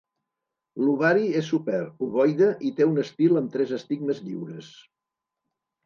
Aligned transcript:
L'ovari 0.85 1.27
és 1.41 1.51
super, 1.53 1.83
ovoide 2.07 2.49
i 2.71 2.73
té 2.81 2.89
un 2.95 3.05
estil 3.05 3.39
amb 3.43 3.55
tres 3.59 3.79
estigmes 3.81 4.27
lliures. 4.27 4.77